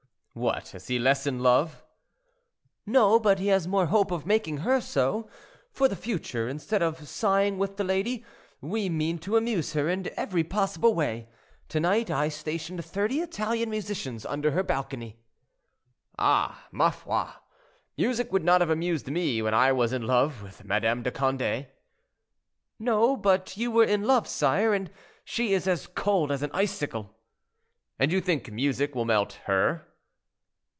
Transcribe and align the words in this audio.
"What, 0.33 0.73
is 0.73 0.87
he 0.87 0.97
less 0.97 1.27
in 1.27 1.39
love?" 1.39 1.83
"No; 2.85 3.19
but 3.19 3.37
he 3.39 3.47
has 3.47 3.67
more 3.67 3.87
hope 3.87 4.11
of 4.11 4.25
making 4.25 4.59
her 4.59 4.79
so. 4.79 5.29
For 5.73 5.89
the 5.89 5.95
future, 5.97 6.47
instead 6.47 6.81
of 6.81 7.05
sighing 7.05 7.57
with 7.57 7.75
the 7.75 7.83
lady, 7.83 8.23
we 8.61 8.87
mean 8.87 9.19
to 9.19 9.35
amuse 9.35 9.73
her 9.73 9.89
in 9.89 10.09
every 10.15 10.45
possible 10.45 10.93
way. 10.95 11.27
To 11.67 11.81
night 11.81 12.09
I 12.09 12.29
stationed 12.29 12.85
thirty 12.85 13.19
Italian 13.19 13.69
musicians 13.69 14.25
under 14.25 14.51
her 14.51 14.63
balcony." 14.63 15.19
"Ah! 16.17 16.65
ma 16.71 16.91
foi! 16.91 17.25
music 17.97 18.31
would 18.31 18.45
not 18.45 18.61
have 18.61 18.69
amused 18.69 19.07
me 19.09 19.41
when 19.41 19.53
I 19.53 19.73
was 19.73 19.91
in 19.91 20.07
love 20.07 20.41
with 20.41 20.63
Madame 20.63 21.03
de 21.03 21.11
Conde." 21.11 21.67
"No; 22.79 23.17
but 23.17 23.57
you 23.57 23.69
were 23.69 23.83
in 23.83 24.03
love, 24.05 24.27
sire; 24.29 24.73
and 24.73 24.89
she 25.25 25.51
is 25.53 25.67
as 25.67 25.87
cold 25.87 26.31
as 26.31 26.41
an 26.41 26.51
icicle." 26.53 27.17
"And 27.99 28.13
you 28.13 28.21
think 28.21 28.49
music 28.49 28.95
will 28.95 29.03
melt 29.03 29.33
her?" 29.43 29.89